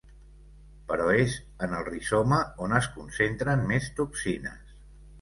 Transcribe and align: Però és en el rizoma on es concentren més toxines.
Però 0.91 1.05
és 1.25 1.35
en 1.67 1.77
el 1.81 1.87
rizoma 1.91 2.41
on 2.67 2.75
es 2.81 2.91
concentren 2.99 3.67
més 3.75 3.95
toxines. 4.03 4.79